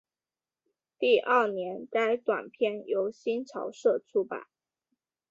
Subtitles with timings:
[0.97, 4.47] 第二年该短篇由新潮社出版。